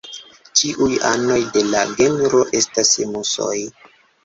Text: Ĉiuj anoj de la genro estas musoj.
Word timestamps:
Ĉiuj 0.61 0.87
anoj 1.09 1.37
de 1.59 1.63
la 1.67 1.85
genro 2.01 2.43
estas 2.63 2.97
musoj. 3.13 3.57